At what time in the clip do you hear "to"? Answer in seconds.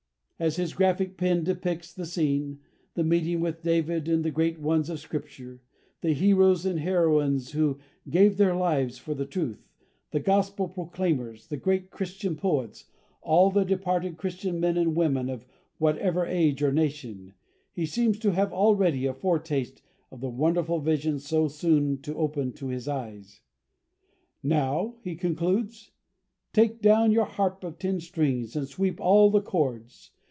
18.17-18.31, 22.01-22.15, 22.53-22.69